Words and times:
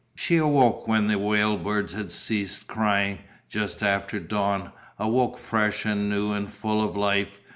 She 0.15 0.37
awoke 0.37 0.87
when 0.87 1.05
the 1.05 1.19
whale 1.19 1.57
birds 1.57 1.93
had 1.93 2.09
ceased 2.11 2.65
crying, 2.65 3.19
just 3.49 3.83
after 3.83 4.19
dawn, 4.19 4.71
awoke 4.97 5.37
fresh 5.37 5.85
and 5.85 6.09
new 6.09 6.31
and 6.31 6.51
full 6.51 6.81
of 6.83 6.97
life. 6.97 7.39